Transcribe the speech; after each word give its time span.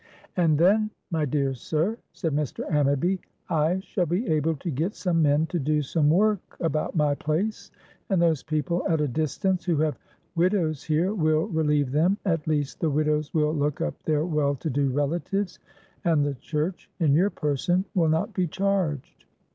"And 0.35 0.57
then, 0.57 0.89
my 1.11 1.25
dear 1.25 1.53
sir," 1.53 1.95
said 2.11 2.33
Mr. 2.33 2.67
Ammaby, 2.71 3.19
"I 3.49 3.77
shall 3.81 4.07
be 4.07 4.25
able 4.29 4.55
to 4.55 4.71
get 4.71 4.95
some 4.95 5.21
men 5.21 5.45
to 5.45 5.59
do 5.59 5.83
some 5.83 6.09
work 6.09 6.41
about 6.59 6.95
my 6.95 7.13
place, 7.13 7.69
and 8.09 8.19
those 8.19 8.41
people 8.41 8.83
at 8.89 8.99
a 8.99 9.07
distance 9.07 9.63
who 9.63 9.75
have 9.77 9.99
widows 10.33 10.83
here 10.83 11.13
will 11.13 11.45
relieve 11.49 11.91
them 11.91 12.17
(at 12.25 12.47
least 12.47 12.79
the 12.79 12.89
widows 12.89 13.31
will 13.35 13.53
look 13.53 13.79
up 13.79 13.93
their 14.01 14.25
well 14.25 14.55
to 14.55 14.71
do 14.71 14.89
relatives), 14.89 15.59
and 16.03 16.25
the 16.25 16.33
Church, 16.33 16.89
in 16.99 17.13
your 17.13 17.29
person, 17.29 17.85
will 17.93 18.09
not 18.09 18.33
be 18.33 18.47
charged. 18.47 19.25